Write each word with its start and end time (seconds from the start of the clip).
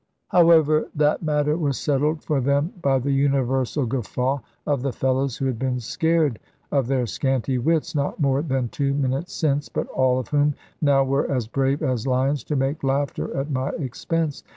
However, 0.29 0.87
that 0.95 1.21
matter 1.21 1.55
was 1.55 1.77
settled 1.77 2.23
for 2.23 2.41
them 2.41 2.73
by 2.81 2.97
the 2.97 3.11
universal 3.11 3.85
guffaw 3.85 4.39
of 4.65 4.81
the 4.81 4.91
fellows 4.91 5.37
who 5.37 5.45
had 5.45 5.59
been 5.59 5.79
scared 5.79 6.39
of 6.71 6.87
their 6.87 7.05
scanty 7.05 7.59
wits 7.59 7.93
not 7.93 8.19
more 8.19 8.41
than 8.41 8.69
two 8.69 8.95
minutes 8.95 9.31
since, 9.31 9.69
but 9.69 9.85
all 9.89 10.17
of 10.17 10.29
whom 10.29 10.55
now 10.81 11.03
were 11.03 11.31
as 11.31 11.45
brave 11.45 11.83
as 11.83 12.07
lions 12.07 12.43
to 12.45 12.55
make 12.55 12.83
laughter 12.83 13.31
at 13.37 13.51
my 13.51 13.69
expense. 13.77 14.41